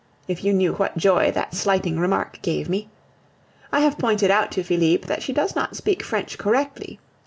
If 0.27 0.43
you 0.43 0.51
knew 0.51 0.73
what 0.73 0.97
joy 0.97 1.29
that 1.33 1.53
slighting 1.53 1.99
remark 1.99 2.39
gave 2.41 2.67
me! 2.67 2.89
I 3.71 3.81
have 3.81 3.99
pointed 3.99 4.31
out 4.31 4.49
to 4.53 4.63
Felipe 4.63 5.05
that 5.05 5.21
she 5.21 5.31
does 5.31 5.55
not 5.55 5.75
speak 5.75 6.01
French 6.01 6.39
correctly. 6.39 6.99